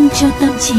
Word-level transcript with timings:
vitamin 0.00 0.08
cho 0.20 0.30
tâm 0.40 0.50
trí. 0.60 0.74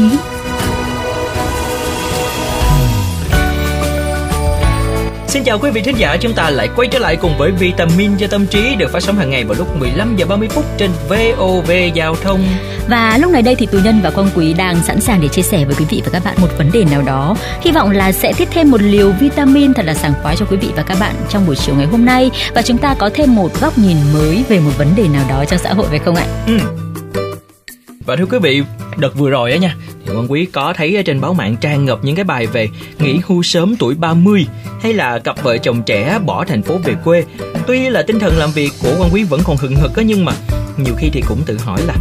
Xin 5.26 5.44
chào 5.44 5.58
quý 5.58 5.70
vị 5.70 5.82
thính 5.82 5.96
giả, 5.98 6.16
chúng 6.20 6.32
ta 6.32 6.50
lại 6.50 6.68
quay 6.76 6.88
trở 6.88 6.98
lại 6.98 7.16
cùng 7.16 7.38
với 7.38 7.50
Vitamin 7.50 8.16
cho 8.18 8.26
tâm 8.26 8.46
trí 8.46 8.74
được 8.74 8.92
phát 8.92 9.02
sóng 9.02 9.16
hàng 9.16 9.30
ngày 9.30 9.44
vào 9.44 9.58
lúc 9.58 9.76
15 9.76 10.16
giờ 10.16 10.26
30 10.26 10.48
phút 10.48 10.64
trên 10.78 10.90
VOV 11.08 11.70
Giao 11.94 12.14
thông. 12.14 12.44
Và 12.88 13.18
lúc 13.18 13.30
này 13.30 13.42
đây 13.42 13.54
thì 13.54 13.66
Tú 13.66 13.78
Nhân 13.84 14.00
và 14.02 14.10
Quang 14.10 14.28
Quý 14.34 14.52
đang 14.52 14.76
sẵn 14.82 15.00
sàng 15.00 15.20
để 15.20 15.28
chia 15.28 15.42
sẻ 15.42 15.64
với 15.64 15.74
quý 15.78 15.84
vị 15.90 16.02
và 16.04 16.10
các 16.12 16.24
bạn 16.24 16.36
một 16.40 16.48
vấn 16.58 16.72
đề 16.72 16.84
nào 16.84 17.02
đó. 17.02 17.36
Hy 17.60 17.72
vọng 17.72 17.90
là 17.90 18.12
sẽ 18.12 18.32
thiết 18.32 18.48
thêm 18.50 18.70
một 18.70 18.80
liều 18.82 19.12
vitamin 19.20 19.74
thật 19.74 19.86
là 19.86 19.94
sảng 19.94 20.14
khoái 20.22 20.36
cho 20.36 20.46
quý 20.50 20.56
vị 20.56 20.68
và 20.76 20.82
các 20.82 20.96
bạn 21.00 21.14
trong 21.28 21.46
buổi 21.46 21.56
chiều 21.56 21.74
ngày 21.74 21.86
hôm 21.86 22.04
nay 22.04 22.30
và 22.54 22.62
chúng 22.62 22.78
ta 22.78 22.94
có 22.94 23.10
thêm 23.14 23.34
một 23.34 23.60
góc 23.60 23.78
nhìn 23.78 23.96
mới 24.14 24.44
về 24.48 24.60
một 24.60 24.72
vấn 24.78 24.88
đề 24.96 25.08
nào 25.08 25.24
đó 25.28 25.44
trong 25.44 25.58
xã 25.58 25.72
hội 25.72 25.86
phải 25.90 25.98
không 25.98 26.14
ạ? 26.14 26.26
Ừ. 26.46 26.81
Và 28.06 28.16
thưa 28.16 28.26
quý 28.26 28.38
vị, 28.42 28.62
đợt 28.96 29.14
vừa 29.14 29.30
rồi 29.30 29.52
á 29.52 29.58
nha, 29.58 29.76
thì 30.06 30.12
Quang 30.12 30.30
Quý 30.30 30.44
có 30.44 30.72
thấy 30.76 30.96
ở 30.96 31.02
trên 31.02 31.20
báo 31.20 31.34
mạng 31.34 31.56
tràn 31.60 31.84
ngập 31.84 32.04
những 32.04 32.16
cái 32.16 32.24
bài 32.24 32.46
về 32.46 32.68
nghỉ 32.98 33.20
hưu 33.26 33.42
sớm 33.42 33.76
tuổi 33.78 33.94
30 33.94 34.46
hay 34.82 34.92
là 34.92 35.18
cặp 35.18 35.42
vợ 35.42 35.58
chồng 35.58 35.82
trẻ 35.86 36.18
bỏ 36.26 36.44
thành 36.44 36.62
phố 36.62 36.78
về 36.84 36.94
quê. 37.04 37.24
Tuy 37.66 37.88
là 37.88 38.02
tinh 38.02 38.18
thần 38.18 38.36
làm 38.36 38.50
việc 38.50 38.70
của 38.82 38.94
Quang 38.98 39.10
Quý 39.12 39.22
vẫn 39.22 39.40
còn 39.44 39.56
hừng 39.56 39.76
hực 39.76 39.96
á 39.96 40.02
nhưng 40.02 40.24
mà 40.24 40.32
nhiều 40.76 40.94
khi 40.98 41.10
thì 41.12 41.22
cũng 41.28 41.42
tự 41.46 41.58
hỏi 41.58 41.82
là 41.86 41.94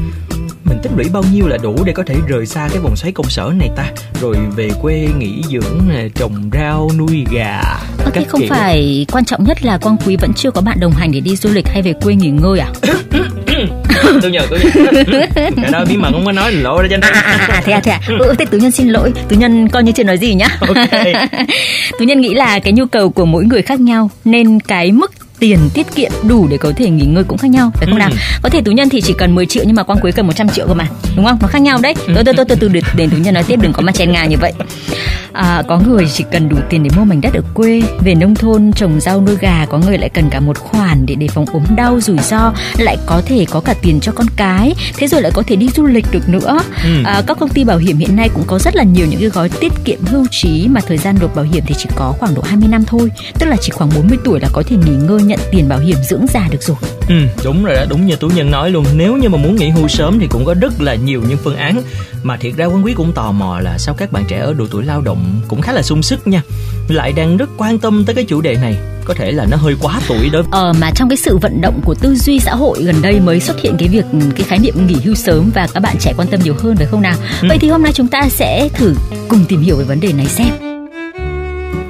mình 0.64 0.78
tích 0.84 0.92
lũy 0.96 1.06
bao 1.14 1.24
nhiêu 1.34 1.48
là 1.48 1.58
đủ 1.58 1.84
để 1.86 1.94
có 1.94 2.04
thể 2.08 2.16
rời 2.28 2.46
xa 2.46 2.70
cái 2.72 2.80
vòng 2.80 2.96
xoáy 2.96 3.12
công 3.12 3.30
sở 3.30 3.52
này 3.56 3.70
ta 3.76 3.92
rồi 4.22 4.36
về 4.56 4.70
quê 4.82 5.08
nghỉ 5.18 5.44
dưỡng 5.52 5.80
trồng 6.16 6.50
rau 6.54 6.90
nuôi 6.98 7.26
gà 7.32 7.62
Ơ, 8.06 8.12
thế 8.14 8.24
không 8.24 8.42
kiểu. 8.42 8.50
phải 8.50 9.06
quan 9.12 9.26
trọng 9.26 9.44
nhất 9.44 9.64
là 9.64 9.78
quang 9.78 9.98
quý 10.06 10.16
vẫn 10.16 10.34
chưa 10.34 10.52
có 10.52 10.62
bạn 10.62 10.80
đồng 10.80 10.92
hành 10.92 11.12
để 11.12 11.20
đi 11.20 11.36
du 11.36 11.50
lịch 11.50 11.68
hay 11.68 11.82
về 11.82 11.94
quê 12.02 12.16
nghỉ 12.16 12.30
ngơi 12.30 12.60
à 12.60 12.72
tôi 14.22 14.32
nhờ 14.32 14.42
tôi 14.50 14.60
nhờ. 14.60 15.04
Cái 15.36 15.72
đó 15.72 15.86
bí 15.90 15.98
mật 15.98 16.10
không 16.12 16.26
có 16.26 16.32
nói 16.32 16.52
lộ 16.52 16.82
ra 16.82 16.88
cho 16.90 16.96
anh 16.96 17.14
à, 17.14 17.22
à, 17.22 17.48
à, 17.52 17.62
thế 17.66 17.74
à 17.74 17.80
thế 17.84 17.92
à. 17.92 18.00
Ừ, 18.08 18.36
thế 18.40 18.46
tú 18.46 18.58
nhân 18.58 18.72
xin 18.72 18.88
lỗi. 18.88 19.14
Tú 19.30 19.36
nhân 19.36 19.70
coi 19.70 19.84
như 19.84 19.92
chưa 19.92 20.04
nói 20.04 20.18
gì 20.18 20.34
nhá. 20.34 20.48
Okay. 20.68 21.14
tú 22.00 22.06
nhân 22.06 22.22
nghĩ 22.22 22.34
là 22.34 22.60
cái 22.60 22.74
nhu 22.74 22.86
cầu 22.86 23.10
của 23.10 23.26
mỗi 23.26 23.44
người 23.46 23.62
khác 23.62 23.80
nhau 23.80 24.10
nên 24.26 24.60
cái 24.60 24.92
mức 24.92 25.12
tiền 25.42 25.70
tiết 25.74 25.88
kiệm 25.96 26.12
đủ 26.28 26.48
để 26.48 26.58
có 26.58 26.72
thể 26.76 26.90
nghỉ 26.90 27.06
ngơi 27.06 27.24
cũng 27.24 27.38
khác 27.38 27.48
nhau 27.48 27.72
phải 27.74 27.86
không 27.86 27.96
ừ. 27.96 28.00
nào? 28.00 28.10
Có 28.42 28.50
thể 28.50 28.62
tú 28.62 28.72
nhân 28.72 28.90
thì 28.90 29.02
chỉ 29.02 29.14
cần 29.14 29.36
10 29.36 29.46
triệu 29.46 29.64
nhưng 29.68 29.76
mà 29.76 29.84
quang 29.84 30.00
quý 30.02 30.12
cần 30.12 30.28
100 30.28 30.50
triệu 30.50 30.68
cơ 30.68 30.74
mà 30.74 30.88
đúng 31.16 31.26
không? 31.26 31.38
Nó 31.42 31.48
khác 31.48 31.62
nhau 31.62 31.80
đấy. 31.82 31.94
Tôi 32.16 32.24
tôi 32.24 32.34
tôi 32.34 32.46
từ 32.46 32.56
từ 32.56 32.68
để 32.96 33.08
tú 33.12 33.18
nhân 33.18 33.34
nói 33.34 33.44
tiếp 33.44 33.60
đừng 33.62 33.74
có 33.74 33.82
mà 33.82 33.92
chen 33.92 34.12
ngang 34.12 34.30
như 34.30 34.38
vậy. 34.42 34.54
À, 35.34 35.64
có 35.68 35.80
người 35.80 36.08
chỉ 36.14 36.24
cần 36.32 36.50
đủ 36.50 36.58
tiền 36.70 36.84
để 36.84 36.90
mua 36.98 37.04
mảnh 37.04 37.22
đất 37.22 37.34
ở 37.34 37.42
quê 37.54 37.82
về 38.00 38.16
nông 38.16 38.36
thôn 38.36 38.72
trồng 38.76 39.00
rau 39.00 39.22
nuôi 39.22 39.36
gà 39.40 39.66
có 39.70 39.78
người 39.78 39.98
lại 39.98 40.10
cần 40.10 40.30
cả 40.30 40.40
một 40.40 40.58
khoản 40.58 41.06
để 41.06 41.16
đề 41.16 41.28
phòng 41.28 41.46
ốm 41.54 41.64
đau 41.76 42.02
rủi 42.02 42.18
ro 42.18 42.54
lại 42.78 42.98
có 43.06 43.22
thể 43.26 43.46
có 43.50 43.60
cả 43.60 43.74
tiền 43.82 44.00
cho 44.00 44.12
con 44.12 44.28
cái 44.36 44.74
thế 44.98 45.08
rồi 45.08 45.22
lại 45.22 45.32
có 45.36 45.44
thể 45.48 45.56
đi 45.56 45.70
du 45.76 45.86
lịch 45.86 46.06
được 46.12 46.30
nữa. 46.30 46.60
Ừ. 46.84 46.90
à, 47.06 47.22
các 47.28 47.38
công 47.40 47.50
ty 47.50 47.64
bảo 47.64 47.78
hiểm 47.78 47.98
hiện 47.98 48.16
nay 48.16 48.30
cũng 48.30 48.44
có 48.48 48.60
rất 48.60 48.76
là 48.76 48.84
nhiều 48.84 49.08
những 49.10 49.20
cái 49.20 49.30
gói 49.30 49.50
tiết 49.50 49.74
kiệm 49.86 50.00
hưu 50.06 50.26
trí 50.32 50.68
mà 50.68 50.82
thời 50.88 50.98
gian 50.98 51.16
nộp 51.22 51.36
bảo 51.36 51.46
hiểm 51.46 51.64
thì 51.68 51.76
chỉ 51.78 51.90
có 51.96 52.14
khoảng 52.20 52.36
độ 52.36 52.42
20 52.42 52.70
năm 52.70 52.84
thôi 52.88 53.12
tức 53.40 53.46
là 53.46 53.58
chỉ 53.62 53.72
khoảng 53.72 53.90
40 53.96 54.18
tuổi 54.26 54.40
là 54.40 54.50
có 54.54 54.64
thể 54.68 54.76
nghỉ 54.76 54.96
ngơi 54.96 55.24
nhận 55.32 55.40
tiền 55.52 55.70
bảo 55.70 55.80
hiểm 55.80 55.98
dưỡng 56.10 56.26
già 56.34 56.48
được 56.52 56.64
rồi. 56.64 56.78
Ừ 57.08 57.16
đúng 57.44 57.64
rồi 57.64 57.76
đó 57.76 57.86
đúng 57.90 58.06
như 58.06 58.16
tú 58.16 58.28
nhân 58.28 58.52
nói 58.52 58.72
luôn. 58.72 58.86
Nếu 58.96 59.18
như 59.18 59.30
mà 59.30 59.38
muốn 59.38 59.56
nghỉ 59.56 59.70
hưu 59.70 59.88
sớm 59.88 60.20
thì 60.20 60.28
cũng 60.28 60.46
có 60.46 60.56
rất 60.62 60.82
là 60.82 60.96
nhiều 60.96 61.22
những 61.30 61.38
phương 61.38 61.56
án. 61.56 61.82
Mà 62.24 62.38
thiệt 62.38 62.54
ra 62.58 62.66
quân 62.66 62.86
quý 62.86 62.94
cũng 62.94 63.14
tò 63.14 63.32
mò 63.32 63.60
là 63.60 63.78
sao 63.78 63.96
các 63.96 64.12
bạn 64.12 64.24
trẻ 64.28 64.40
ở 64.40 64.54
độ 64.54 64.66
tuổi 64.72 64.86
lao 64.86 65.02
động 65.02 65.42
cũng 65.48 65.62
khá 65.62 65.72
là 65.74 65.82
sung 65.82 66.04
sức 66.04 66.28
nha. 66.28 66.42
Lại 66.88 67.12
đang 67.12 67.38
rất 67.38 67.50
quan 67.58 67.80
tâm 67.80 68.06
tới 68.06 68.16
cái 68.16 68.24
chủ 68.24 68.42
đề 68.42 68.56
này. 68.56 68.76
Có 69.06 69.14
thể 69.14 69.32
là 69.32 69.46
nó 69.52 69.58
hơi 69.58 69.76
quá 69.82 70.02
tuổi 70.08 70.30
đó 70.30 70.42
ờ 70.52 70.74
mà 70.80 70.92
trong 70.96 71.10
cái 71.10 71.18
sự 71.18 71.38
vận 71.38 71.62
động 71.62 71.82
của 71.86 71.96
tư 71.96 72.16
duy 72.16 72.40
xã 72.40 72.56
hội 72.56 72.84
gần 72.84 72.96
đây 73.02 73.20
mới 73.20 73.40
xuất 73.40 73.62
hiện 73.62 73.76
cái 73.80 73.88
việc 73.88 74.06
cái 74.36 74.44
khái 74.48 74.60
niệm 74.60 74.88
nghỉ 74.88 74.96
hưu 75.04 75.16
sớm 75.16 75.52
và 75.54 75.68
các 75.74 75.80
bạn 75.80 75.96
trẻ 76.00 76.14
quan 76.18 76.28
tâm 76.28 76.40
nhiều 76.44 76.56
hơn 76.60 76.76
phải 76.76 76.86
không 76.86 77.02
nào? 77.02 77.16
Ừ. 77.42 77.48
vậy 77.50 77.58
thì 77.62 77.70
hôm 77.70 77.84
nay 77.84 77.92
chúng 77.94 78.08
ta 78.08 78.30
sẽ 78.30 78.70
thử 78.74 78.96
cùng 79.28 79.46
tìm 79.48 79.62
hiểu 79.62 79.78
về 79.78 79.84
vấn 79.84 80.00
đề 80.00 80.14
này 80.14 80.26
xem 80.26 80.71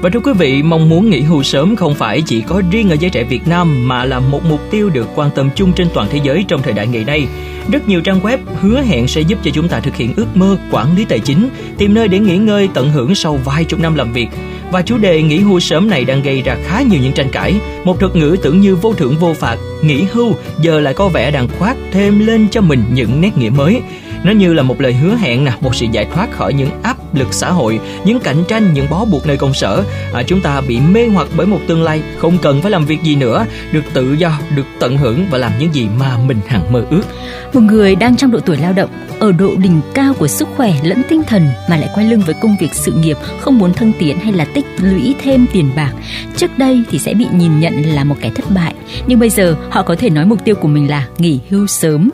và 0.02 0.10
thưa 0.10 0.20
quý 0.20 0.32
vị, 0.38 0.64
mong 0.64 0.90
muốn 0.90 1.10
nghỉ 1.10 1.22
hưu 1.22 1.44
sớm 1.44 1.76
không 1.76 1.96
phải 1.96 2.22
chỉ 2.22 2.42
có 2.42 2.62
riêng 2.72 2.90
ở 2.90 2.96
giới 3.00 3.10
trẻ 3.10 3.24
Việt 3.24 3.48
Nam 3.48 3.88
mà 3.88 4.06
là 4.06 4.20
một 4.20 4.42
mục 4.50 4.60
tiêu 4.72 4.90
được 4.90 5.08
quan 5.16 5.30
tâm 5.36 5.50
chung 5.56 5.74
trên 5.74 5.88
toàn 5.94 6.08
thế 6.12 6.20
giới 6.24 6.46
trong 6.48 6.62
thời 6.62 6.74
đại 6.74 6.88
ngày 6.88 7.04
nay. 7.04 7.28
Rất 7.72 7.88
nhiều 7.88 8.02
trang 8.02 8.20
web 8.22 8.38
hứa 8.62 8.82
hẹn 8.82 9.08
sẽ 9.08 9.22
giúp 9.22 9.40
cho 9.44 9.52
chúng 9.54 9.68
ta 9.68 9.80
thực 9.80 9.96
hiện 9.96 10.14
ước 10.16 10.28
mơ 10.36 10.58
quản 10.72 10.96
lý 10.98 11.06
tài 11.06 11.20
chính, 11.20 11.50
tìm 11.78 11.94
nơi 11.94 12.08
để 12.08 12.20
nghỉ 12.20 12.38
ngơi 12.38 12.70
tận 12.74 12.92
hưởng 12.92 13.16
sau 13.16 13.40
vài 13.46 13.64
chục 13.64 13.80
năm 13.80 13.96
làm 13.96 14.14
việc. 14.14 14.28
Và 14.72 14.82
chủ 14.82 14.98
đề 14.98 15.22
nghỉ 15.22 15.38
hưu 15.38 15.60
sớm 15.60 15.90
này 15.90 16.06
đang 16.06 16.22
gây 16.24 16.42
ra 16.42 16.58
khá 16.64 16.82
nhiều 16.82 17.00
những 17.04 17.14
tranh 17.14 17.30
cãi. 17.32 17.56
Một 17.84 18.00
thuật 18.00 18.16
ngữ 18.16 18.38
tưởng 18.42 18.62
như 18.62 18.76
vô 18.76 18.94
thưởng 18.94 19.16
vô 19.20 19.34
phạt, 19.34 19.58
nghỉ 19.82 20.04
hưu 20.12 20.36
giờ 20.62 20.80
lại 20.80 20.94
có 20.94 21.08
vẻ 21.08 21.32
đang 21.32 21.48
khoác 21.60 21.78
thêm 21.92 22.28
lên 22.28 22.48
cho 22.52 22.62
mình 22.62 22.84
những 22.94 23.22
nét 23.22 23.38
nghĩa 23.38 23.50
mới. 23.50 23.82
Nó 24.24 24.32
như 24.32 24.54
là 24.54 24.64
một 24.64 24.82
lời 24.82 24.94
hứa 24.94 25.16
hẹn 25.16 25.46
nè, 25.46 25.52
một 25.62 25.76
sự 25.76 25.86
giải 25.92 26.08
thoát 26.14 26.32
khỏi 26.32 26.54
những 26.54 26.70
áp 26.84 27.16
lực 27.16 27.34
xã 27.34 27.52
hội, 27.52 27.80
những 28.06 28.20
cạnh 28.20 28.44
tranh, 28.48 28.74
những 28.74 28.90
bó 28.90 29.06
buộc 29.06 29.28
nơi 29.28 29.38
công 29.38 29.54
sở. 29.54 29.84
À, 30.14 30.24
chúng 30.24 30.42
ta 30.42 30.62
bị 30.62 30.80
mê 30.80 31.08
hoặc 31.08 31.28
bởi 31.36 31.48
một 31.48 31.60
tương 31.68 31.84
lai 31.84 32.02
không 32.18 32.38
cần 32.42 32.62
phải 32.62 32.72
làm 32.72 32.86
việc 32.86 33.04
gì 33.04 33.16
nữa, 33.16 33.46
được 33.72 33.84
tự 33.94 34.14
do, 34.14 34.40
được 34.56 34.66
tận 34.80 34.98
hưởng 34.98 35.26
và 35.32 35.38
làm 35.38 35.52
những 35.60 35.74
gì 35.74 35.88
mà 36.00 36.18
mình 36.28 36.40
hằng 36.48 36.74
mơ 36.74 36.86
ước. 36.90 37.04
Một 37.54 37.62
người 37.62 37.96
đang 37.96 38.18
trong 38.18 38.32
độ 38.32 38.40
tuổi 38.40 38.58
lao 38.58 38.74
động, 38.74 38.90
ở 39.20 39.32
độ 39.32 39.56
đỉnh 39.58 39.82
cao 39.94 40.14
của 40.14 40.28
sức 40.28 40.48
khỏe 40.56 40.74
lẫn 40.84 41.02
tinh 41.10 41.24
thần 41.28 41.48
mà 41.70 41.78
lại 41.78 41.90
quay 41.96 42.06
lưng 42.06 42.22
với 42.26 42.36
công 42.42 42.56
việc 42.60 42.74
sự 42.74 42.92
nghiệp, 42.92 43.18
không 43.40 43.58
muốn 43.58 43.74
thăng 43.74 43.92
tiến 44.00 44.20
hay 44.20 44.34
là 44.34 44.46
tích 44.46 44.66
lũy 44.82 45.16
thêm 45.24 45.46
tiền 45.54 45.70
bạc. 45.76 45.94
Trước 46.38 46.58
đây 46.58 46.84
thì 46.92 47.00
sẽ 47.00 47.14
bị 47.14 47.26
nhìn 47.34 47.60
nhận 47.60 47.82
là 47.82 48.04
một 48.04 48.16
kẻ 48.22 48.32
thất 48.36 48.46
bại, 48.52 48.74
nhưng 49.08 49.20
bây 49.20 49.30
giờ 49.30 49.56
họ 49.70 49.82
có 49.84 49.96
thể 49.96 50.10
nói 50.10 50.26
mục 50.26 50.44
tiêu 50.46 50.56
của 50.56 50.68
mình 50.68 50.90
là 50.90 51.08
nghỉ 51.18 51.40
hưu 51.50 51.68
sớm. 51.68 52.10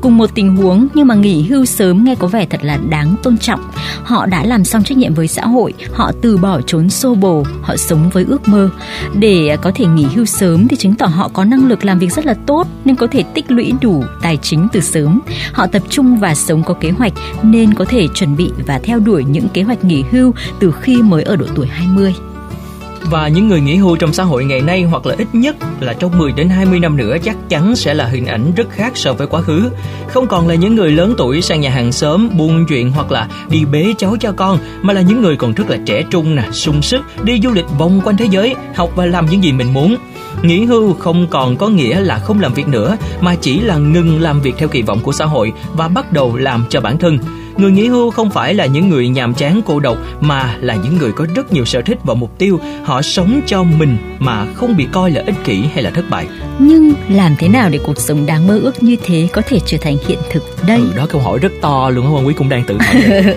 Cùng 0.00 0.18
một 0.18 0.30
tình 0.34 0.56
huống 0.56 0.88
nhưng 0.94 1.06
mà 1.06 1.14
nghỉ 1.14 1.42
hưu 1.50 1.64
sớm 1.64 2.04
nghe 2.04 2.14
có 2.14 2.26
vẻ 2.26 2.46
thật 2.46 2.64
là 2.64 2.78
đáng 2.88 3.14
tôn 3.22 3.38
trọng. 3.38 3.60
Họ 4.04 4.26
đã 4.26 4.44
làm 4.44 4.64
xong 4.64 4.84
trách 4.84 4.98
nhiệm 4.98 5.14
với 5.14 5.28
xã 5.28 5.46
hội, 5.46 5.72
họ 5.92 6.12
từ 6.22 6.36
bỏ 6.36 6.60
trốn 6.66 6.90
xô 6.90 7.14
bồ, 7.14 7.44
họ 7.62 7.76
sống 7.76 8.10
với 8.12 8.24
ước 8.28 8.48
mơ. 8.48 8.70
Để 9.14 9.56
có 9.62 9.72
thể 9.74 9.86
nghỉ 9.86 10.06
hưu 10.14 10.24
sớm 10.24 10.68
thì 10.68 10.76
chứng 10.76 10.94
tỏ 10.94 11.06
họ 11.06 11.30
có 11.32 11.44
năng 11.44 11.68
lực 11.68 11.84
làm 11.84 11.98
việc 11.98 12.12
rất 12.12 12.26
là 12.26 12.34
tốt 12.46 12.66
nên 12.84 12.96
có 12.96 13.06
thể 13.06 13.22
tích 13.22 13.50
lũy 13.50 13.72
đủ 13.80 14.04
tài 14.22 14.36
chính 14.36 14.68
từ 14.72 14.80
sớm. 14.80 15.20
Họ 15.52 15.66
tập 15.66 15.82
trung 15.88 16.18
và 16.18 16.34
sống 16.34 16.62
có 16.62 16.74
kế 16.74 16.90
hoạch 16.90 17.12
nên 17.42 17.74
có 17.74 17.84
thể 17.84 18.08
chuẩn 18.14 18.36
bị 18.36 18.50
và 18.66 18.80
theo 18.82 18.98
đuổi 18.98 19.24
những 19.24 19.48
kế 19.48 19.62
hoạch 19.62 19.84
nghỉ 19.84 20.04
hưu 20.10 20.34
từ 20.60 20.72
khi 20.80 21.02
mới 21.02 21.22
ở 21.22 21.36
độ 21.36 21.46
tuổi 21.54 21.66
20. 21.66 22.14
Và 23.04 23.28
những 23.28 23.48
người 23.48 23.60
nghỉ 23.60 23.76
hưu 23.76 23.96
trong 23.96 24.12
xã 24.12 24.22
hội 24.22 24.44
ngày 24.44 24.60
nay 24.60 24.82
hoặc 24.82 25.06
là 25.06 25.14
ít 25.18 25.28
nhất 25.32 25.56
là 25.80 25.92
trong 25.92 26.18
10 26.18 26.32
đến 26.32 26.48
20 26.48 26.80
năm 26.80 26.96
nữa 26.96 27.16
chắc 27.24 27.36
chắn 27.48 27.76
sẽ 27.76 27.94
là 27.94 28.06
hình 28.06 28.26
ảnh 28.26 28.52
rất 28.56 28.70
khác 28.70 28.92
so 28.94 29.12
với 29.12 29.26
quá 29.26 29.42
khứ. 29.42 29.70
Không 30.08 30.26
còn 30.26 30.48
là 30.48 30.54
những 30.54 30.76
người 30.76 30.90
lớn 30.90 31.14
tuổi 31.18 31.42
sang 31.42 31.60
nhà 31.60 31.70
hàng 31.70 31.92
sớm 31.92 32.30
buôn 32.38 32.66
chuyện 32.68 32.90
hoặc 32.90 33.12
là 33.12 33.28
đi 33.50 33.64
bế 33.64 33.94
cháu 33.98 34.16
cho 34.20 34.32
con 34.32 34.58
mà 34.82 34.92
là 34.92 35.00
những 35.00 35.22
người 35.22 35.36
còn 35.36 35.52
rất 35.52 35.70
là 35.70 35.76
trẻ 35.86 36.02
trung 36.10 36.34
nè, 36.34 36.42
sung 36.52 36.82
sức, 36.82 37.00
đi 37.22 37.40
du 37.42 37.52
lịch 37.52 37.66
vòng 37.78 38.00
quanh 38.04 38.16
thế 38.16 38.26
giới, 38.30 38.54
học 38.74 38.90
và 38.96 39.06
làm 39.06 39.26
những 39.26 39.44
gì 39.44 39.52
mình 39.52 39.72
muốn. 39.72 39.96
Nghỉ 40.42 40.64
hưu 40.64 40.94
không 40.94 41.26
còn 41.30 41.56
có 41.56 41.68
nghĩa 41.68 42.00
là 42.00 42.18
không 42.18 42.40
làm 42.40 42.54
việc 42.54 42.68
nữa 42.68 42.96
mà 43.20 43.34
chỉ 43.34 43.60
là 43.60 43.76
ngừng 43.76 44.20
làm 44.20 44.40
việc 44.40 44.54
theo 44.58 44.68
kỳ 44.68 44.82
vọng 44.82 45.00
của 45.02 45.12
xã 45.12 45.24
hội 45.24 45.52
và 45.72 45.88
bắt 45.88 46.12
đầu 46.12 46.36
làm 46.36 46.64
cho 46.68 46.80
bản 46.80 46.98
thân 46.98 47.18
Người 47.60 47.70
nghỉ 47.70 47.88
hưu 47.88 48.10
không 48.10 48.30
phải 48.30 48.54
là 48.54 48.66
những 48.66 48.88
người 48.88 49.08
nhàm 49.08 49.34
chán 49.34 49.60
cô 49.66 49.80
độc 49.80 49.98
mà 50.20 50.56
là 50.60 50.74
những 50.74 50.98
người 50.98 51.12
có 51.12 51.26
rất 51.34 51.52
nhiều 51.52 51.64
sở 51.64 51.82
thích 51.82 51.98
và 52.04 52.14
mục 52.14 52.38
tiêu. 52.38 52.60
Họ 52.84 53.02
sống 53.02 53.40
cho 53.46 53.62
mình 53.62 53.96
mà 54.18 54.46
không 54.54 54.76
bị 54.76 54.86
coi 54.92 55.10
là 55.10 55.22
ích 55.26 55.34
kỷ 55.44 55.62
hay 55.74 55.82
là 55.82 55.90
thất 55.90 56.04
bại. 56.10 56.26
Nhưng 56.58 56.92
làm 57.08 57.36
thế 57.38 57.48
nào 57.48 57.68
để 57.70 57.78
cuộc 57.84 58.00
sống 58.00 58.26
đáng 58.26 58.46
mơ 58.46 58.58
ước 58.58 58.82
như 58.82 58.96
thế 59.04 59.28
có 59.32 59.42
thể 59.48 59.58
trở 59.66 59.78
thành 59.80 59.96
hiện 60.06 60.18
thực 60.30 60.42
đây? 60.66 60.78
Ừ, 60.78 60.92
đó 60.96 61.06
câu 61.10 61.20
hỏi 61.20 61.38
rất 61.38 61.52
to 61.60 61.90
luôn 61.90 62.06
Hoàng 62.06 62.26
Quý 62.26 62.34
cũng 62.34 62.48
đang 62.48 62.64
tự 62.64 62.78
hỏi. 62.80 63.22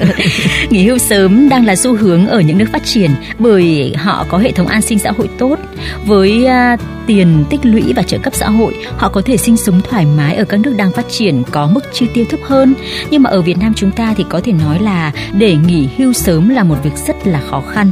nghỉ 0.70 0.88
hưu 0.88 0.98
sớm 0.98 1.50
đang 1.50 1.66
là 1.66 1.76
xu 1.76 1.96
hướng 1.96 2.28
ở 2.28 2.42
những 2.42 2.58
nước 2.58 2.68
phát 2.72 2.86
triển 2.86 3.12
bởi 3.40 3.94
họ 3.98 4.26
có 4.30 4.38
hệ 4.38 4.52
thống 4.52 4.68
an 4.68 4.82
sinh 4.82 5.00
xã 5.00 5.12
hội 5.12 5.30
tốt 5.38 5.58
với 6.06 6.46
uh, 6.74 7.03
tiền 7.08 7.46
tích 7.50 7.60
lũy 7.64 7.94
và 7.96 8.04
trợ 8.04 8.18
cấp 8.18 8.34
xã 8.36 8.50
hội, 8.50 8.74
họ 8.98 9.10
có 9.10 9.22
thể 9.26 9.38
sinh 9.38 9.58
sống 9.58 9.82
thoải 9.90 10.06
mái 10.18 10.36
ở 10.36 10.44
các 10.46 10.60
nước 10.60 10.74
đang 10.78 10.92
phát 10.92 11.06
triển 11.10 11.44
có 11.52 11.68
mức 11.68 11.82
chi 11.94 12.06
tiêu 12.14 12.26
thấp 12.30 12.40
hơn. 12.44 12.74
Nhưng 13.10 13.24
mà 13.24 13.30
ở 13.30 13.42
Việt 13.42 13.58
Nam 13.58 13.74
chúng 13.76 13.92
ta 13.92 14.14
thì 14.18 14.26
có 14.30 14.42
thể 14.44 14.52
nói 14.52 14.80
là 14.80 15.12
để 15.34 15.56
nghỉ 15.56 15.88
hưu 15.98 16.14
sớm 16.14 16.50
là 16.50 16.64
một 16.64 16.76
việc 16.84 16.98
rất 17.08 17.28
là 17.28 17.42
khó 17.50 17.64
khăn. 17.74 17.92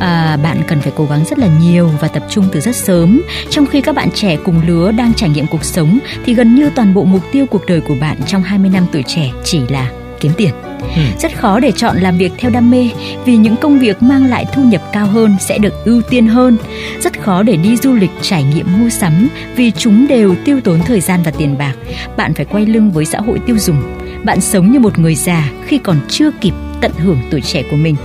À, 0.00 0.38
bạn 0.42 0.62
cần 0.66 0.80
phải 0.80 0.92
cố 0.96 1.06
gắng 1.06 1.24
rất 1.24 1.38
là 1.38 1.48
nhiều 1.62 1.90
và 2.00 2.08
tập 2.08 2.22
trung 2.30 2.44
từ 2.52 2.60
rất 2.60 2.76
sớm. 2.76 3.22
Trong 3.50 3.66
khi 3.66 3.80
các 3.80 3.94
bạn 3.94 4.08
trẻ 4.14 4.36
cùng 4.44 4.62
lứa 4.66 4.92
đang 4.92 5.14
trải 5.14 5.30
nghiệm 5.30 5.46
cuộc 5.46 5.64
sống 5.64 5.98
thì 6.24 6.34
gần 6.34 6.54
như 6.54 6.70
toàn 6.74 6.94
bộ 6.94 7.04
mục 7.04 7.22
tiêu 7.32 7.46
cuộc 7.46 7.66
đời 7.66 7.80
của 7.80 7.94
bạn 8.00 8.16
trong 8.26 8.42
20 8.42 8.70
năm 8.70 8.86
tuổi 8.92 9.02
trẻ 9.06 9.30
chỉ 9.44 9.60
là 9.68 9.90
kiếm 10.20 10.32
tiền. 10.36 10.50
Ừ. 10.96 11.02
Rất 11.18 11.36
khó 11.36 11.60
để 11.60 11.72
chọn 11.72 11.96
làm 11.96 12.18
việc 12.18 12.32
theo 12.38 12.50
đam 12.50 12.70
mê 12.70 12.90
vì 13.24 13.36
những 13.36 13.56
công 13.56 13.78
việc 13.78 14.02
mang 14.02 14.26
lại 14.26 14.46
thu 14.52 14.62
nhập 14.62 14.82
cao 14.92 15.06
hơn 15.06 15.36
sẽ 15.40 15.58
được 15.58 15.84
ưu 15.84 16.02
tiên 16.02 16.26
hơn. 16.26 16.56
Rất 17.02 17.20
khó 17.20 17.42
để 17.42 17.56
đi 17.56 17.76
du 17.76 17.94
lịch 17.94 18.10
trải 18.22 18.44
nghiệm 18.44 18.66
mua 18.78 18.88
sắm 18.90 19.28
vì 19.56 19.70
chúng 19.70 20.08
đều 20.08 20.34
tiêu 20.44 20.60
tốn 20.60 20.80
thời 20.86 21.00
gian 21.00 21.22
và 21.24 21.30
tiền 21.30 21.58
bạc. 21.58 21.74
Bạn 22.16 22.34
phải 22.34 22.44
quay 22.44 22.66
lưng 22.66 22.90
với 22.90 23.04
xã 23.04 23.20
hội 23.20 23.38
tiêu 23.46 23.58
dùng. 23.58 23.82
Bạn 24.24 24.40
sống 24.40 24.72
như 24.72 24.80
một 24.80 24.98
người 24.98 25.14
già 25.14 25.50
khi 25.66 25.78
còn 25.78 25.96
chưa 26.08 26.30
kịp 26.40 26.54
tận 26.80 26.92
hưởng 26.96 27.18
tuổi 27.30 27.40
trẻ 27.40 27.62
của 27.70 27.76
mình 27.76 27.96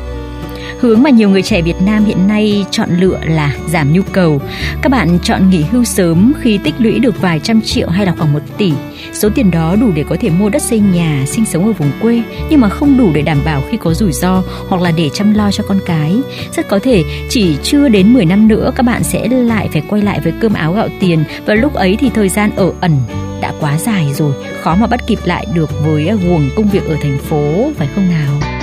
Hướng 0.82 1.04
mà 1.04 1.10
nhiều 1.10 1.30
người 1.30 1.42
trẻ 1.42 1.62
Việt 1.62 1.82
Nam 1.86 2.06
hiện 2.06 2.28
nay 2.28 2.66
chọn 2.72 2.90
lựa 3.00 3.20
là 3.24 3.56
giảm 3.70 3.94
nhu 3.94 4.02
cầu. 4.12 4.42
Các 4.82 4.90
bạn 4.90 5.20
chọn 5.24 5.50
nghỉ 5.50 5.64
hưu 5.72 5.84
sớm 5.84 6.34
khi 6.42 6.58
tích 6.58 6.74
lũy 6.78 7.00
được 7.00 7.22
vài 7.22 7.40
trăm 7.40 7.62
triệu 7.62 7.90
hay 7.90 8.06
là 8.06 8.14
khoảng 8.18 8.34
một 8.34 8.40
tỷ. 8.58 8.74
Số 9.14 9.30
tiền 9.36 9.52
đó 9.52 9.76
đủ 9.82 9.92
để 9.96 10.04
có 10.10 10.16
thể 10.20 10.30
mua 10.30 10.50
đất 10.50 10.62
xây 10.62 10.80
nhà, 10.80 11.24
sinh 11.28 11.46
sống 11.46 11.66
ở 11.66 11.72
vùng 11.72 11.92
quê 12.02 12.22
nhưng 12.50 12.62
mà 12.62 12.70
không 12.70 12.98
đủ 12.98 13.12
để 13.14 13.22
đảm 13.22 13.38
bảo 13.46 13.64
khi 13.70 13.78
có 13.78 13.94
rủi 13.94 14.12
ro 14.12 14.44
hoặc 14.70 14.82
là 14.82 14.92
để 14.92 15.10
chăm 15.14 15.34
lo 15.34 15.52
cho 15.52 15.64
con 15.68 15.80
cái. 15.86 16.16
Rất 16.56 16.68
có 16.68 16.80
thể 16.80 17.04
chỉ 17.30 17.58
chưa 17.64 17.90
đến 17.90 18.14
10 18.14 18.26
năm 18.26 18.48
nữa 18.48 18.72
các 18.76 18.84
bạn 18.84 19.04
sẽ 19.04 19.28
lại 19.28 19.70
phải 19.74 19.84
quay 19.90 20.02
lại 20.02 20.20
với 20.24 20.34
cơm 20.42 20.54
áo 20.54 20.74
gạo 20.74 20.88
tiền 21.00 21.24
và 21.46 21.54
lúc 21.54 21.74
ấy 21.74 21.98
thì 22.00 22.10
thời 22.10 22.30
gian 22.30 22.52
ở 22.56 22.74
ẩn 22.82 22.98
đã 23.42 23.54
quá 23.60 23.78
dài 23.78 24.06
rồi, 24.14 24.34
khó 24.62 24.76
mà 24.76 24.88
bắt 24.88 25.08
kịp 25.08 25.20
lại 25.26 25.46
được 25.54 25.70
với 25.86 26.08
à, 26.08 26.16
guồng 26.16 26.50
công 26.56 26.70
việc 26.70 26.88
ở 26.88 26.98
thành 27.02 27.18
phố 27.18 27.72
phải 27.78 27.88
không 27.96 28.10
nào? 28.10 28.61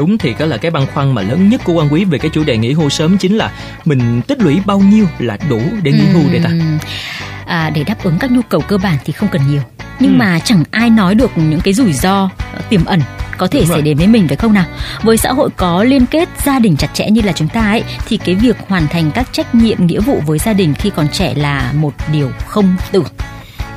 Đúng 0.00 0.18
thì 0.18 0.34
đó 0.38 0.46
là 0.46 0.56
cái 0.56 0.70
băn 0.70 0.86
khoăn 0.86 1.14
mà 1.14 1.22
lớn 1.22 1.48
nhất 1.48 1.60
của 1.64 1.72
quan 1.72 1.92
quý 1.92 2.04
về 2.04 2.18
cái 2.18 2.30
chủ 2.34 2.44
đề 2.44 2.56
nghỉ 2.56 2.72
hưu 2.72 2.88
sớm 2.88 3.18
chính 3.18 3.36
là 3.36 3.52
mình 3.84 4.22
tích 4.26 4.40
lũy 4.40 4.60
bao 4.66 4.78
nhiêu 4.78 5.06
là 5.18 5.38
đủ 5.50 5.60
để 5.82 5.92
nghỉ 5.92 6.04
hưu 6.12 6.22
để 6.32 6.40
ta? 6.44 6.50
À, 7.46 7.70
để 7.70 7.84
đáp 7.84 7.96
ứng 8.02 8.18
các 8.18 8.30
nhu 8.30 8.40
cầu 8.42 8.60
cơ 8.60 8.78
bản 8.78 8.98
thì 9.04 9.12
không 9.12 9.28
cần 9.28 9.42
nhiều. 9.50 9.60
Nhưng 9.98 10.12
ừ. 10.12 10.16
mà 10.16 10.38
chẳng 10.44 10.64
ai 10.70 10.90
nói 10.90 11.14
được 11.14 11.30
những 11.36 11.60
cái 11.60 11.74
rủi 11.74 11.92
ro 11.92 12.30
ờ, 12.52 12.60
tiềm 12.68 12.84
ẩn 12.84 13.00
có 13.38 13.46
thể 13.46 13.64
xảy 13.64 13.82
đến 13.82 13.96
với 13.96 14.06
mình 14.06 14.28
phải 14.28 14.36
không 14.36 14.52
nào? 14.52 14.64
Với 15.02 15.16
xã 15.16 15.32
hội 15.32 15.50
có 15.56 15.84
liên 15.84 16.06
kết 16.06 16.28
gia 16.44 16.58
đình 16.58 16.76
chặt 16.76 16.88
chẽ 16.94 17.10
như 17.10 17.20
là 17.22 17.32
chúng 17.32 17.48
ta 17.48 17.60
ấy 17.60 17.84
thì 18.06 18.16
cái 18.16 18.34
việc 18.34 18.56
hoàn 18.68 18.86
thành 18.86 19.10
các 19.14 19.32
trách 19.32 19.54
nhiệm 19.54 19.86
nghĩa 19.86 20.00
vụ 20.00 20.22
với 20.26 20.38
gia 20.38 20.52
đình 20.52 20.74
khi 20.74 20.90
còn 20.90 21.08
trẻ 21.08 21.34
là 21.34 21.72
một 21.72 21.92
điều 22.12 22.30
không 22.46 22.76
tưởng. 22.92 23.06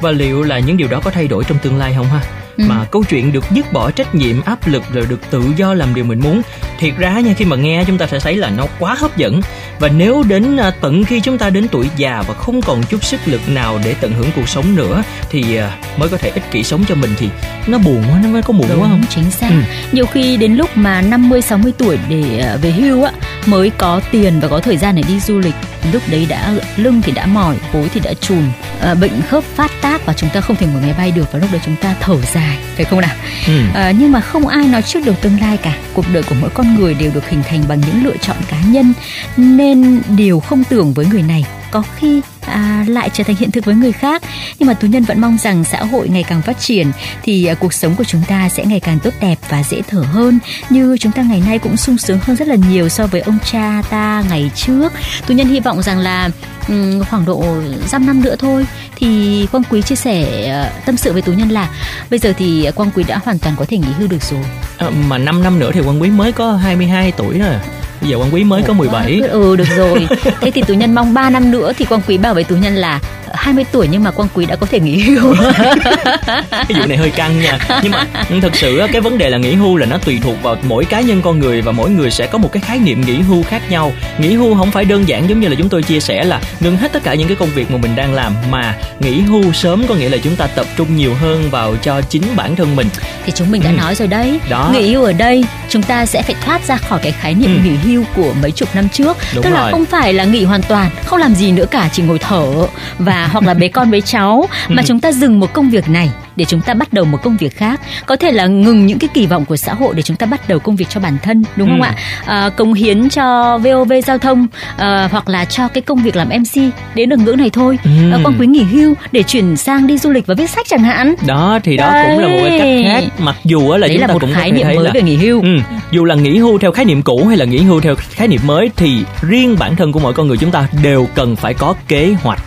Và 0.02 0.12
liệu 0.12 0.44
là 0.44 0.60
những 0.60 0.78
điều 0.78 0.88
đó 0.88 1.02
có 1.04 1.12
thay 1.12 1.28
đổi 1.28 1.44
trong 1.44 1.58
tương 1.60 1.78
lai 1.78 1.94
không 1.98 2.06
ha 2.06 2.43
ừ. 2.58 2.64
mà 2.68 2.86
câu 2.92 3.04
chuyện 3.04 3.32
được 3.32 3.44
dứt 3.52 3.74
bỏ 3.74 3.92
trách 3.92 4.16
nhiệm 4.16 4.42
áp 4.42 4.68
lực 4.68 4.84
rồi 4.94 5.06
được 5.10 5.20
tự 5.32 5.44
do 5.58 5.74
làm 5.74 5.96
điều 5.96 6.06
mình 6.06 6.20
muốn. 6.20 6.42
Thiệt 6.80 6.94
ra 6.98 7.20
nha 7.20 7.34
khi 7.38 7.46
mà 7.46 7.56
nghe 7.56 7.84
chúng 7.88 7.98
ta 7.98 8.08
sẽ 8.08 8.20
thấy 8.20 8.36
là 8.36 8.50
nó 8.50 8.66
quá 8.80 8.96
hấp 9.00 9.18
dẫn. 9.18 9.42
Và 9.80 9.90
nếu 9.90 10.24
đến 10.28 10.58
à, 10.58 10.72
tận 10.82 11.04
khi 11.04 11.20
chúng 11.22 11.38
ta 11.38 11.50
đến 11.50 11.68
tuổi 11.68 11.90
già 11.98 12.24
và 12.28 12.34
không 12.34 12.62
còn 12.62 12.84
chút 12.84 13.04
sức 13.04 13.20
lực 13.26 13.42
nào 13.50 13.80
để 13.84 13.96
tận 14.02 14.14
hưởng 14.14 14.30
cuộc 14.36 14.50
sống 14.50 14.76
nữa 14.76 15.04
thì 15.30 15.56
à, 15.56 15.78
mới 15.98 16.10
có 16.10 16.18
thể 16.18 16.30
ích 16.30 16.52
kỷ 16.52 16.64
sống 16.64 16.86
cho 16.88 16.96
mình 16.96 17.12
thì 17.18 17.30
nó 17.68 17.78
buồn 17.78 18.04
quá 18.12 18.20
nó 18.24 18.30
mới 18.30 18.42
có 18.42 18.54
muộn 18.54 18.68
Đúng, 18.70 18.82
quá 18.82 18.88
không? 18.90 19.04
chính 19.10 19.32
xác. 19.32 19.50
Ừ. 19.50 19.56
nhiều 19.92 20.06
khi 20.06 20.38
đến 20.38 20.56
lúc 20.56 20.70
mà 20.76 21.02
50 21.02 21.42
60 21.42 21.74
tuổi 21.78 21.98
để 22.10 22.40
à, 22.40 22.58
về 22.62 22.72
hưu 22.72 23.04
á 23.04 23.12
mới 23.46 23.70
có 23.70 24.02
tiền 24.12 24.40
và 24.40 24.48
có 24.48 24.60
thời 24.60 24.78
gian 24.78 24.96
để 24.96 25.04
đi 25.08 25.20
du 25.20 25.40
lịch 25.40 25.56
lúc 25.92 26.02
đấy 26.12 26.26
đã 26.30 26.54
lưng 26.78 27.02
thì 27.02 27.12
đã 27.12 27.26
mỏi 27.26 27.56
gối 27.74 27.90
thì 27.94 28.00
đã 28.00 28.14
chùm 28.14 28.52
à, 28.82 28.96
bệnh 28.96 29.22
khớp 29.22 29.44
phát 29.44 29.72
tác 29.82 30.06
và 30.06 30.14
chúng 30.14 30.30
ta 30.30 30.42
không 30.42 30.56
thể 30.56 30.68
ngồi 30.68 30.82
máy 30.82 30.94
bay 30.98 31.12
được 31.12 31.32
và 31.32 31.40
lúc 31.40 31.52
đấy 31.52 31.62
chúng 31.66 31.76
ta 31.76 31.96
thở 32.00 32.16
dài 32.34 32.58
phải 32.76 32.86
không 32.86 33.02
nào? 33.02 33.16
Ừ. 33.48 33.60
à, 33.74 33.92
nhưng 33.92 34.12
mà 34.12 34.20
không 34.20 34.48
ai 34.48 34.68
nói 34.68 34.82
trước 34.82 35.00
được 35.06 35.22
tương 35.22 35.40
lai 35.40 35.58
cả. 35.58 35.78
Cuộc 35.94 36.06
đời 36.14 36.24
của 36.24 36.36
mỗi 36.42 36.50
con 36.50 36.76
người 36.76 36.94
đều 36.94 37.12
được 37.14 37.30
hình 37.30 37.44
thành 37.44 37.64
bằng 37.68 37.82
những 37.82 38.04
lựa 38.04 38.18
chọn 38.18 38.38
cá 38.48 38.62
nhân 38.62 38.94
nên 39.38 40.02
điều 40.16 40.40
không 40.40 40.64
tưởng 40.64 40.94
với 40.94 41.06
người 41.06 41.22
này 41.22 41.46
có 41.74 41.84
khi 41.96 42.22
à, 42.42 42.86
lại 42.88 43.10
trở 43.14 43.24
thành 43.24 43.36
hiện 43.36 43.52
thực 43.52 43.66
với 43.66 43.76
người 43.76 43.92
khác. 43.92 44.22
Nhưng 44.60 44.68
mà 44.68 44.74
tú 44.74 44.88
nhân 44.88 45.04
vẫn 45.04 45.22
mong 45.22 45.38
rằng 45.38 45.64
xã 45.64 45.84
hội 45.84 46.10
ngày 46.10 46.24
càng 46.24 46.42
phát 46.42 46.60
triển 46.60 46.92
thì 47.24 47.46
à, 47.46 47.54
cuộc 47.54 47.74
sống 47.74 47.96
của 47.96 48.04
chúng 48.04 48.22
ta 48.28 48.50
sẽ 48.50 48.66
ngày 48.66 48.80
càng 48.80 49.00
tốt 49.00 49.14
đẹp 49.22 49.36
và 49.50 49.64
dễ 49.64 49.82
thở 49.88 50.00
hơn. 50.00 50.40
Như 50.70 50.98
chúng 51.00 51.12
ta 51.12 51.22
ngày 51.22 51.44
nay 51.46 51.60
cũng 51.60 51.78
sung 51.78 51.98
sướng 51.98 52.20
hơn 52.22 52.36
rất 52.36 52.48
là 52.48 52.56
nhiều 52.56 52.90
so 52.90 53.08
với 53.08 53.22
ông 53.22 53.38
cha 53.52 53.82
ta 53.90 54.24
ngày 54.30 54.52
trước. 54.56 54.94
Tú 55.28 55.34
nhân 55.34 55.48
hy 55.48 55.60
vọng 55.60 55.82
rằng 55.82 56.00
là 56.00 56.30
um, 56.68 57.04
khoảng 57.04 57.26
độ 57.26 57.46
dăm 57.88 58.06
năm 58.06 58.22
nữa 58.22 58.36
thôi. 58.40 58.66
Thì 58.96 59.48
quang 59.52 59.64
quý 59.70 59.82
chia 59.82 59.96
sẻ 59.96 60.24
uh, 60.68 60.86
tâm 60.86 60.98
sự 60.98 61.14
với 61.14 61.22
tú 61.22 61.32
nhân 61.34 61.50
là 61.50 61.70
bây 62.10 62.20
giờ 62.20 62.34
thì 62.38 62.70
quang 62.76 62.92
quý 62.96 63.04
đã 63.08 63.20
hoàn 63.24 63.40
toàn 63.40 63.56
có 63.58 63.66
thể 63.68 63.78
nghỉ 63.78 63.92
hưu 63.98 64.08
được 64.08 64.24
rồi. 64.24 64.44
À, 64.78 64.90
mà 65.10 65.18
5 65.18 65.44
năm 65.44 65.60
nữa 65.60 65.72
thì 65.74 65.82
quang 65.84 66.02
quý 66.02 66.10
mới 66.10 66.32
có 66.32 66.56
22 66.56 67.12
tuổi 67.12 67.40
rồi 67.40 67.56
bây 68.04 68.12
giờ 68.12 68.18
quan 68.18 68.34
quý 68.34 68.44
mới 68.44 68.62
có 68.68 68.74
17 68.74 69.22
ừ 69.30 69.56
được 69.56 69.68
rồi 69.78 70.08
thế 70.42 70.52
thì 70.52 70.62
tù 70.68 70.74
nhân 70.74 70.96
mong 70.96 71.14
3 71.14 71.30
năm 71.30 71.52
nữa 71.52 71.74
thì 71.78 71.86
quan 71.90 72.02
quý 72.08 72.18
bảo 72.18 72.34
với 72.34 72.44
tù 72.44 72.56
nhân 72.56 72.76
là 72.76 73.00
20 73.34 73.66
tuổi 73.72 73.88
nhưng 73.92 74.04
mà 74.04 74.12
Quang 74.12 74.30
Quý 74.34 74.46
đã 74.46 74.56
có 74.56 74.66
thể 74.66 74.80
nghỉ 74.80 74.98
hưu. 74.98 75.36
cái 76.52 76.74
vụ 76.80 76.86
này 76.88 76.98
hơi 76.98 77.10
căng 77.12 77.42
nha. 77.42 77.60
Nhưng 77.84 77.92
mà 77.92 78.06
thực 78.42 78.56
sự 78.56 78.82
cái 78.92 79.02
vấn 79.02 79.18
đề 79.18 79.30
là 79.30 79.38
nghỉ 79.38 79.54
hưu 79.54 79.78
là 79.78 79.86
nó 79.86 79.98
tùy 79.98 80.20
thuộc 80.24 80.44
vào 80.44 80.56
mỗi 80.64 80.86
cá 80.86 81.02
nhân 81.02 81.22
con 81.22 81.40
người 81.40 81.62
và 81.62 81.72
mỗi 81.72 81.90
người 81.90 82.12
sẽ 82.12 82.28
có 82.28 82.38
một 82.38 82.52
cái 82.52 82.62
khái 82.62 82.80
niệm 82.80 83.02
nghỉ 83.02 83.16
hưu 83.16 83.44
khác 83.44 83.62
nhau. 83.70 83.92
Nghỉ 84.18 84.34
hưu 84.34 84.56
không 84.56 84.72
phải 84.72 84.86
đơn 84.86 85.08
giản 85.08 85.30
giống 85.30 85.40
như 85.40 85.48
là 85.48 85.56
chúng 85.58 85.70
tôi 85.70 85.84
chia 85.84 86.00
sẻ 86.00 86.24
là 86.24 86.42
ngừng 86.60 86.78
hết 86.78 86.94
tất 86.94 87.04
cả 87.04 87.14
những 87.14 87.28
cái 87.28 87.38
công 87.38 87.50
việc 87.50 87.72
mà 87.72 87.78
mình 87.78 87.96
đang 87.96 88.14
làm 88.14 88.34
mà 88.52 88.76
nghỉ 89.00 89.22
hưu 89.22 89.54
sớm 89.54 89.84
có 89.88 89.96
nghĩa 89.96 90.10
là 90.10 90.18
chúng 90.24 90.36
ta 90.36 90.48
tập 90.48 90.66
trung 90.78 90.96
nhiều 90.96 91.14
hơn 91.14 91.50
vào 91.52 91.76
cho 91.82 92.02
chính 92.02 92.24
bản 92.36 92.56
thân 92.56 92.76
mình. 92.76 92.88
Thì 93.26 93.32
chúng 93.36 93.52
mình 93.52 93.62
đã 93.64 93.70
ừ. 93.70 93.76
nói 93.78 93.96
rồi 93.96 94.08
đấy. 94.08 94.40
Đó. 94.50 94.70
Nghỉ 94.74 94.94
hưu 94.94 95.04
ở 95.04 95.14
đây 95.14 95.46
chúng 95.70 95.84
ta 95.84 96.06
sẽ 96.06 96.22
phải 96.22 96.36
thoát 96.46 96.68
ra 96.68 96.78
khỏi 96.78 97.00
cái 97.04 97.12
khái 97.12 97.34
niệm 97.34 97.60
ừ. 97.64 97.70
nghỉ 97.70 97.76
hưu 97.76 97.93
của 98.16 98.34
mấy 98.42 98.52
chục 98.52 98.70
năm 98.76 98.90
trước. 98.90 99.18
Đúng 99.36 99.44
Tức 99.44 99.50
rồi. 99.50 99.60
là 99.60 99.72
không 99.72 99.86
phải 99.86 100.14
là 100.14 100.24
nghỉ 100.24 100.44
hoàn 100.44 100.62
toàn, 100.62 100.90
không 101.06 101.20
làm 101.20 101.36
gì 101.36 101.52
nữa 101.52 101.66
cả, 101.72 101.90
chỉ 101.94 102.04
ngồi 102.04 102.20
thở 102.20 102.68
và 103.00 103.30
hoặc 103.32 103.44
là 103.44 103.54
bế 103.54 103.68
con 103.68 103.92
bế 103.92 104.02
cháu 104.02 104.48
mà 104.70 104.82
ừ. 104.82 104.86
chúng 104.88 105.00
ta 105.00 105.12
dừng 105.12 105.40
một 105.40 105.54
công 105.54 105.70
việc 105.70 105.90
này 105.90 106.12
để 106.36 106.46
chúng 106.46 106.62
ta 106.62 106.74
bắt 106.74 106.94
đầu 106.94 107.06
một 107.06 107.18
công 107.24 107.38
việc 107.38 107.58
khác. 107.58 107.82
Có 108.06 108.16
thể 108.16 108.32
là 108.32 108.46
ngừng 108.46 108.86
những 108.86 109.00
cái 109.00 109.10
kỳ 109.14 109.26
vọng 109.26 109.46
của 109.46 109.58
xã 109.58 109.74
hội 109.74 109.94
để 109.96 110.02
chúng 110.02 110.18
ta 110.18 110.26
bắt 110.26 110.50
đầu 110.50 110.60
công 110.60 110.76
việc 110.76 110.90
cho 110.90 111.00
bản 111.00 111.18
thân 111.24 111.44
đúng 111.56 111.70
không 111.70 111.82
ừ. 111.82 111.86
ạ? 111.86 111.96
À, 112.26 112.50
công 112.50 112.74
hiến 112.74 113.10
cho 113.10 113.58
vov 113.58 113.94
giao 114.06 114.18
thông 114.18 114.48
à, 114.78 115.10
hoặc 115.12 115.30
là 115.30 115.46
cho 115.46 115.68
cái 115.68 115.82
công 115.82 116.04
việc 116.04 116.16
làm 116.16 116.30
mc 116.30 116.62
đến 116.96 117.10
được 117.10 117.20
ngưỡng 117.20 117.38
này 117.38 117.50
thôi. 117.50 117.78
Ừ. 117.84 118.12
à, 118.12 118.18
con 118.24 118.36
quý 118.40 118.48
nghỉ 118.48 118.64
hưu 118.64 118.94
để 119.12 119.24
chuyển 119.24 119.58
sang 119.58 119.88
đi 119.88 119.98
du 119.98 120.10
lịch 120.10 120.28
và 120.28 120.36
viết 120.36 120.50
sách 120.50 120.68
chẳng 120.70 120.84
hạn. 120.84 121.16
Đó 121.28 121.60
thì 121.64 121.78
đó 121.78 121.92
Đấy. 121.92 122.06
cũng 122.08 122.20
là 122.20 122.28
một 122.28 122.38
cái 122.50 122.60
cách 122.60 122.94
khác. 122.94 123.24
Mặc 123.24 123.36
dù 123.44 123.74
là 123.74 123.88
Đấy 123.88 123.90
chúng 123.90 124.02
là 124.02 124.08
ta 124.08 124.14
một 124.14 124.20
cũng 124.22 124.34
khái 124.34 124.52
niệm 124.52 124.68
mới 124.68 124.86
là, 124.86 124.92
về 124.94 125.02
nghỉ 125.02 125.16
hưu. 125.16 125.42
Ừ, 125.42 125.58
dù 125.92 126.06
là 126.06 126.16
nghỉ 126.16 126.38
hưu 126.38 126.58
theo 126.60 126.72
khái 126.72 126.86
niệm 126.86 127.02
cũ 127.02 127.26
hay 127.28 127.38
là 127.38 127.46
nghỉ 127.46 127.58
hưu 127.58 127.82
theo 127.82 127.96
khái 127.96 128.28
niệm 128.28 128.42
mới 128.46 128.70
thì 128.76 129.04
riêng 129.22 129.56
bản 129.60 129.76
thân 129.76 129.92
của 129.92 130.00
mỗi 130.00 130.14
con 130.14 130.28
người 130.28 130.38
chúng 130.38 130.52
ta 130.52 130.68
đều 130.84 131.08
cần 131.16 131.36
phải 131.36 131.54
có 131.54 131.76
kế 131.88 132.16
hoạch 132.24 132.40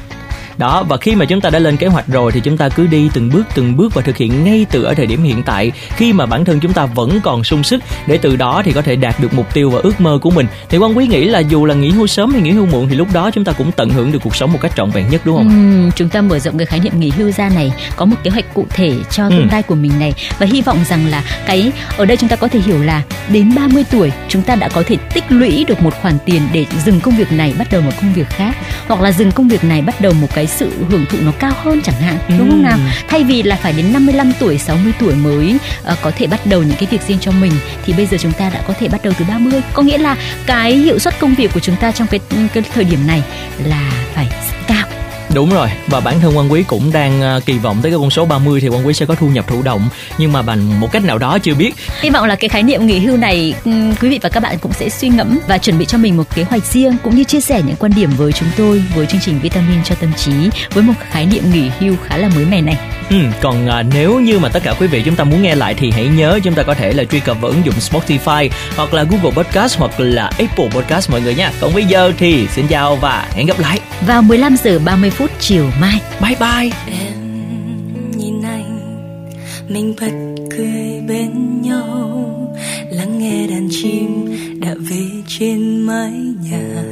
đó 0.59 0.83
và 0.89 0.97
khi 0.97 1.15
mà 1.15 1.25
chúng 1.25 1.41
ta 1.41 1.51
đã 1.51 1.59
lên 1.59 1.77
kế 1.77 1.87
hoạch 1.87 2.09
rồi 2.09 2.33
thì 2.33 2.41
chúng 2.41 2.57
ta 2.57 2.69
cứ 2.69 2.87
đi 2.87 3.11
từng 3.15 3.31
bước 3.33 3.43
từng 3.55 3.77
bước 3.77 3.95
và 3.95 4.03
thực 4.03 4.17
hiện 4.17 4.45
ngay 4.45 4.67
từ 4.71 4.83
ở 4.83 4.95
thời 4.95 5.07
điểm 5.07 5.23
hiện 5.23 5.43
tại 5.43 5.73
khi 5.97 6.13
mà 6.13 6.27
bản 6.27 6.45
thân 6.45 6.61
chúng 6.61 6.73
ta 6.73 6.87
vẫn 6.87 7.21
còn 7.23 7.45
sung 7.45 7.63
sức 7.63 7.81
để 8.07 8.19
từ 8.19 8.37
đó 8.37 8.63
thì 8.65 8.73
có 8.73 8.83
thể 8.83 8.97
đạt 8.97 9.21
được 9.21 9.35
mục 9.35 9.55
tiêu 9.55 9.71
và 9.71 9.81
ước 9.83 10.01
mơ 10.01 10.19
của 10.23 10.31
mình 10.31 10.47
thì 10.69 10.79
quan 10.79 10.97
quý 10.97 11.07
nghĩ 11.07 11.25
là 11.25 11.39
dù 11.39 11.65
là 11.65 11.75
nghỉ 11.75 11.91
hưu 11.91 12.07
sớm 12.07 12.33
hay 12.33 12.43
nghỉ 12.43 12.51
hưu 12.51 12.67
muộn 12.67 12.89
thì 12.89 12.97
lúc 12.97 13.09
đó 13.13 13.31
chúng 13.31 13.45
ta 13.45 13.53
cũng 13.53 13.73
tận 13.73 13.91
hưởng 13.91 14.13
được 14.13 14.19
cuộc 14.23 14.37
sống 14.37 14.53
một 14.53 14.59
cách 14.63 14.73
trọn 14.77 14.91
vẹn 14.91 15.11
nhất 15.11 15.21
đúng 15.25 15.37
không? 15.37 15.49
Ừ, 15.49 15.91
chúng 15.97 16.09
ta 16.09 16.21
mở 16.21 16.39
rộng 16.39 16.59
cái 16.59 16.67
khái 16.67 16.81
niệm 16.81 17.01
nghỉ 17.01 17.11
hưu 17.11 17.33
ra 17.33 17.49
này 17.49 17.73
có 17.97 18.05
một 18.05 18.17
kế 18.23 18.31
hoạch 18.31 18.55
cụ 18.55 18.67
thể 18.71 18.95
cho 19.11 19.31
tương 19.31 19.49
ừ. 19.49 19.49
lai 19.53 19.63
của 19.63 19.75
mình 19.75 19.93
này 19.99 20.15
và 20.39 20.47
hy 20.47 20.63
vọng 20.63 20.79
rằng 20.89 21.07
là 21.07 21.23
cái 21.47 21.73
ở 21.97 22.05
đây 22.05 22.17
chúng 22.17 22.29
ta 22.29 22.37
có 22.37 22.49
thể 22.49 22.61
hiểu 22.61 22.83
là 22.83 23.03
đến 23.29 23.55
30 23.55 23.85
tuổi 23.91 24.13
chúng 24.29 24.43
ta 24.43 24.55
đã 24.55 24.69
có 24.69 24.83
thể 24.87 24.97
tích 24.97 25.25
lũy 25.29 25.65
được 25.65 25.83
một 25.83 25.95
khoản 26.03 26.19
tiền 26.27 26.43
để 26.53 26.67
dừng 26.85 27.01
công 27.01 27.17
việc 27.17 27.33
này 27.33 27.55
bắt 27.59 27.69
đầu 27.71 27.81
một 27.83 27.93
công 28.01 28.13
việc 28.13 28.29
khác 28.29 28.57
hoặc 28.89 29.01
là 29.01 29.13
dừng 29.13 29.33
công 29.33 29.49
việc 29.49 29.65
này 29.65 29.83
bắt 29.83 30.01
đầu 30.01 30.13
một 30.13 30.29
cái 30.35 30.46
cái 30.47 30.57
sự 30.57 30.71
hưởng 30.91 31.07
thụ 31.07 31.19
nó 31.23 31.33
cao 31.39 31.53
hơn 31.63 31.81
chẳng 31.85 32.01
hạn 32.01 32.19
ừ. 32.29 32.35
đúng 32.39 32.51
không 32.51 32.63
nào? 32.63 32.79
Thay 33.09 33.25
vì 33.25 33.43
là 33.43 33.57
phải 33.57 33.73
đến 33.73 33.93
55 33.93 34.33
tuổi 34.41 34.59
60 34.59 34.93
tuổi 35.01 35.15
mới 35.15 35.59
uh, 35.93 35.99
có 36.03 36.11
thể 36.11 36.27
bắt 36.27 36.47
đầu 36.47 36.63
những 36.63 36.77
cái 36.79 36.89
việc 36.91 37.03
riêng 37.09 37.19
cho 37.21 37.31
mình 37.33 37.53
thì 37.85 37.93
bây 37.93 38.07
giờ 38.07 38.19
chúng 38.21 38.33
ta 38.33 38.51
đã 38.51 38.63
có 38.67 38.75
thể 38.79 38.89
bắt 38.89 39.01
đầu 39.05 39.13
từ 39.19 39.25
30 39.29 39.61
có 39.73 39.83
nghĩa 39.83 39.99
là 39.99 40.17
cái 40.47 40.77
hiệu 40.77 40.99
suất 40.99 41.21
công 41.21 41.35
việc 41.35 41.51
của 41.55 41.61
chúng 41.61 41.77
ta 41.77 41.93
trong 41.93 42.09
cái 42.09 42.21
cái 42.55 42.65
thời 42.75 42.85
điểm 42.85 43.07
này 43.07 43.23
là 43.65 43.91
phải 44.15 44.29
cao 44.67 44.96
Đúng 45.37 45.51
rồi 45.51 45.69
và 45.87 46.01
bản 46.01 46.21
thân 46.21 46.37
quan 46.37 46.53
quý 46.53 46.65
cũng 46.67 46.93
đang 46.93 47.21
ờ, 47.21 47.41
kỳ 47.47 47.59
vọng 47.59 47.79
tới 47.83 47.93
cái 47.93 47.99
con 48.01 48.11
số 48.11 48.25
30 48.25 48.61
thì 48.61 48.69
quan 48.69 48.87
quý 48.87 48.95
sẽ 48.95 49.07
có 49.07 49.15
thu 49.15 49.29
nhập 49.29 49.45
thụ 49.49 49.63
động 49.63 49.89
nhưng 50.19 50.33
mà 50.33 50.43
bằng 50.43 50.81
một 50.81 50.93
cách 50.93 51.05
nào 51.05 51.19
đó 51.19 51.39
chưa 51.39 51.55
biết. 51.55 51.75
Hy 52.01 52.11
vọng 52.11 52.27
là 52.27 52.37
cái 52.37 52.49
khái 52.49 52.63
niệm 52.63 52.87
nghỉ 52.87 52.99
hưu 52.99 53.17
này 53.17 53.55
quý 54.01 54.09
vị 54.09 54.19
và 54.23 54.29
các 54.29 54.41
bạn 54.41 54.59
cũng 54.59 54.73
sẽ 54.73 54.89
suy 54.89 55.09
ngẫm 55.09 55.39
và 55.49 55.59
chuẩn 55.59 55.79
bị 55.79 55.85
cho 55.85 55.99
mình 55.99 56.17
một 56.17 56.35
kế 56.35 56.43
hoạch 56.43 56.65
riêng 56.65 56.97
cũng 57.05 57.17
như 57.17 57.25
chia 57.25 57.41
sẻ 57.41 57.63
những 57.67 57.77
quan 57.77 57.93
điểm 57.97 58.11
với 58.17 58.33
chúng 58.33 58.49
tôi 58.57 58.83
với 58.95 59.07
chương 59.07 59.21
trình 59.21 59.41
Vitamin 59.41 59.85
cho 59.85 59.95
tâm 59.95 60.13
trí 60.17 60.33
với 60.73 60.83
một 60.83 60.95
khái 61.11 61.27
niệm 61.27 61.43
nghỉ 61.53 61.71
hưu 61.81 61.95
khá 62.05 62.17
là 62.17 62.29
mới 62.29 62.45
mẻ 62.45 62.61
này. 62.61 62.79
Ừ, 63.11 63.17
còn 63.43 63.69
à, 63.69 63.83
nếu 63.95 64.21
như 64.21 64.39
mà 64.39 64.49
tất 64.49 64.63
cả 64.63 64.75
quý 64.81 64.87
vị 64.87 65.03
chúng 65.05 65.17
ta 65.17 65.25
muốn 65.25 65.43
nghe 65.43 65.55
lại 65.55 65.75
thì 65.75 65.91
hãy 65.91 66.07
nhớ 66.07 66.41
chúng 66.43 66.55
ta 66.55 66.63
có 66.63 66.75
thể 66.75 66.93
là 66.93 67.05
truy 67.05 67.21
cập 67.21 67.41
vào 67.41 67.51
ứng 67.51 67.65
dụng 67.65 67.75
Spotify 67.75 68.49
hoặc 68.77 68.95
là 68.95 69.03
Google 69.03 69.31
Podcast 69.31 69.79
hoặc 69.79 70.01
là 70.01 70.31
Apple 70.39 70.69
Podcast 70.71 71.11
mọi 71.11 71.21
người 71.21 71.35
nha. 71.35 71.53
Còn 71.61 71.75
bây 71.75 71.85
giờ 71.85 72.13
thì 72.19 72.49
xin 72.49 72.67
chào 72.67 72.97
và 72.97 73.29
hẹn 73.35 73.47
gặp 73.47 73.59
lại 73.59 73.81
vào 74.07 74.23
15 74.23 74.57
giờ 74.57 74.79
30 74.85 75.11
phút 75.11 75.26
chiều 75.41 75.71
mai. 75.81 76.03
Bye 76.21 76.37
bye. 76.41 76.71
Em 76.87 78.11
nhìn 78.19 78.43
anh, 78.43 79.31
mình 79.69 79.95
bật 80.01 80.45
cười 80.57 81.01
bên 81.09 81.63
nhau, 81.63 82.57
lắng 82.91 83.19
nghe 83.19 83.47
đàn 83.47 83.69
chim 83.71 84.37
đã 84.61 84.75
về 84.91 85.07
trên 85.27 85.81
mái 85.81 86.13
nhà. 86.51 86.85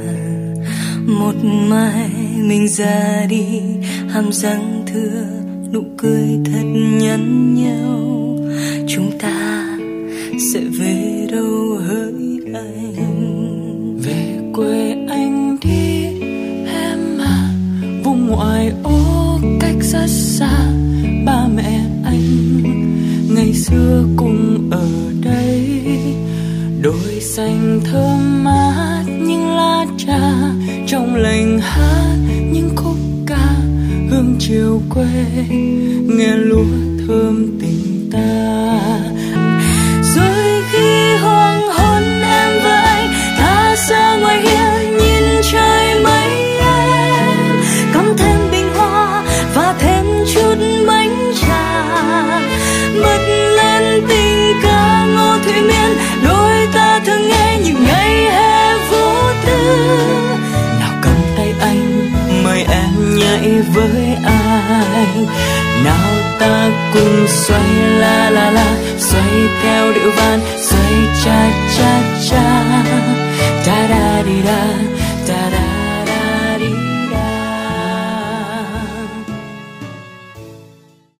Một 1.07 1.35
mai 1.43 2.09
mình 2.37 2.67
ra 2.67 3.25
đi, 3.29 3.61
hàm 4.09 4.31
răng 4.31 4.83
thưa 4.87 5.45
nụ 5.73 5.83
cười 5.97 6.39
thật 6.45 6.63
nhắn 6.99 7.55
nhau 7.55 8.05
chúng 8.87 9.19
ta 9.19 9.67
sẽ 10.53 10.59
về 10.79 11.27
đâu 11.31 11.79
hỡi 11.87 12.39
anh 12.53 13.99
về 14.03 14.39
quê 14.53 14.95
anh 15.09 15.54
ngoại 18.35 18.71
ô 18.83 19.39
cách 19.59 19.75
rất 19.81 20.07
xa, 20.07 20.71
ba 21.25 21.47
mẹ 21.55 21.79
anh 22.05 22.21
ngày 23.35 23.53
xưa 23.53 24.05
cùng 24.17 24.69
ở 24.71 24.89
đây. 25.21 25.79
Đôi 26.81 27.21
xanh 27.21 27.79
thơm 27.83 28.43
mát 28.43 29.03
những 29.07 29.47
lá 29.55 29.85
trà 29.97 30.31
trong 30.87 31.15
lành 31.15 31.59
hát 31.59 32.15
những 32.51 32.69
khúc 32.75 32.97
ca 33.25 33.55
hương 34.09 34.35
chiều 34.39 34.81
quê, 34.89 35.25
nghe 36.03 36.35
lúa 36.35 36.65
thơm 37.07 37.59
tình 37.61 38.09
ta. 38.11 38.64
với 63.73 64.17
anh 64.23 65.25
nào 65.83 66.37
ta 66.39 66.69
cùng 66.93 67.27
xoay 67.27 67.69
la 67.99 68.29
la 68.29 68.51
la, 68.51 68.75
xoay 68.97 69.31
theo 69.63 69.93
điệu 69.93 70.11
van 70.17 70.39
xoay 70.57 70.93
cha 71.25 71.49
cha 71.77 72.01
cha. 72.29 72.83
Da 73.65 73.87
da 73.89 74.23
đi 74.25 74.41
da 74.45 74.94